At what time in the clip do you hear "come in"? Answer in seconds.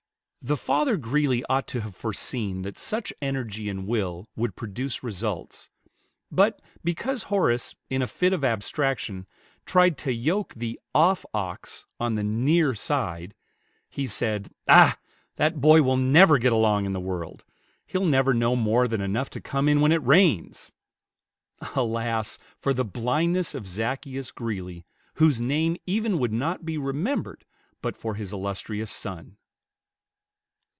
19.41-19.79